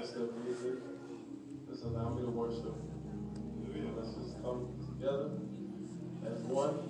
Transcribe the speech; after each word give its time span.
best 0.00 0.16
of 0.16 0.30
music. 0.44 0.80
Just 1.68 1.84
allow 1.84 2.14
me 2.14 2.22
to 2.22 2.30
worship. 2.30 2.74
Let's 3.96 4.14
just 4.14 4.42
come 4.42 4.68
together 4.80 5.28
as 6.24 6.40
one. 6.44 6.88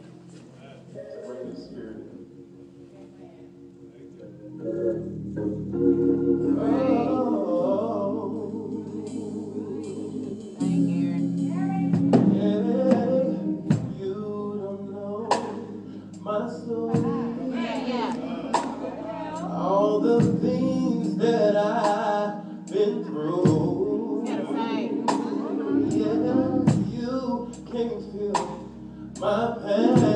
my 29.20 29.54
past. 29.62 30.09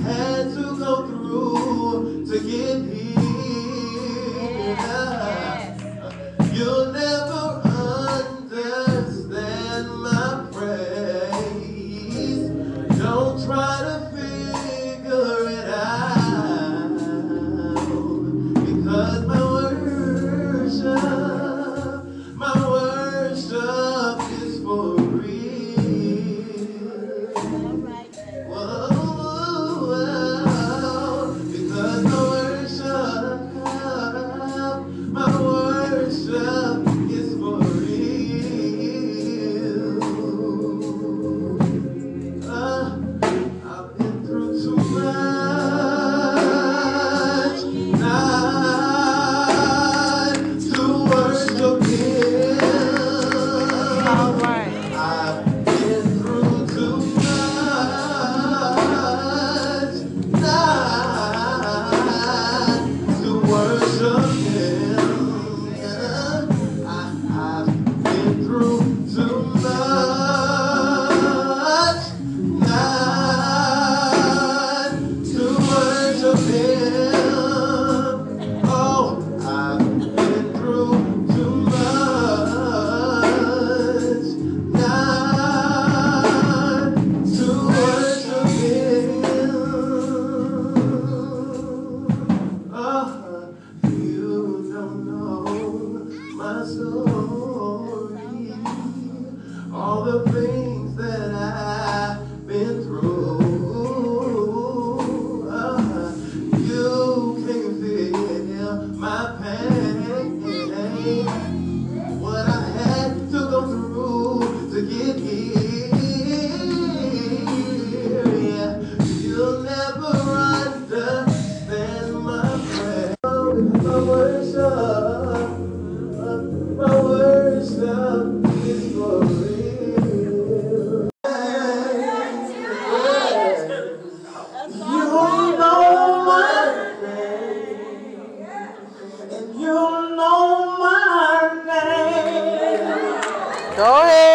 Go 143.78 143.84
ahead. 143.84 144.27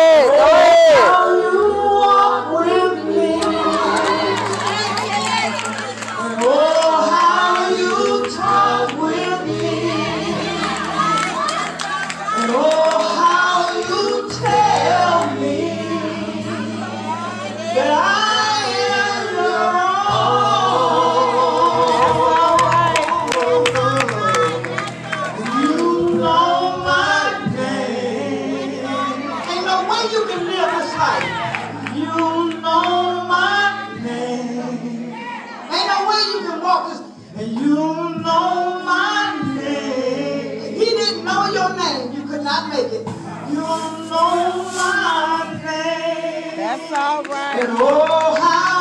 make 42.73 42.93
it. 42.93 43.07
You 43.49 43.55
know 43.55 44.65
my 44.75 45.61
name. 45.65 46.57
That's 46.57 46.93
all 46.93 47.23
right. 47.25 47.61
And 47.65 47.73
oh, 47.73 48.35
how 48.41 48.72